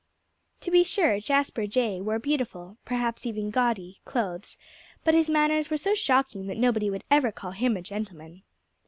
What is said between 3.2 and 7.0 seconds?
even gaudy clothes; but his manners were so shocking that nobody